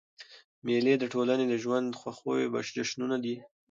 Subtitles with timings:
[0.65, 3.35] مېلې د ټولني د ژوند د خوښیو جشنونه دي.